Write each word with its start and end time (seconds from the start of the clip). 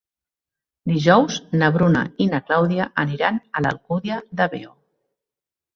Dijous 0.91 1.37
na 1.61 1.69
Bruna 1.77 2.03
i 2.25 2.27
na 2.33 2.41
Clàudia 2.49 2.89
aniran 3.07 3.39
a 3.61 3.65
l'Alcúdia 3.69 4.23
de 4.41 4.51
Veo. 4.57 4.79